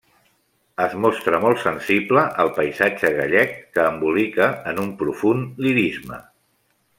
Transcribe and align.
Es 0.85 0.93
mostra 1.01 1.41
molt 1.43 1.59
sensible 1.63 2.23
al 2.43 2.49
paisatge 2.55 3.11
gallec 3.19 3.53
que 3.77 3.85
embolica 3.91 4.49
en 4.73 4.83
un 4.87 4.91
profund 5.03 5.63
lirisme. 5.67 6.23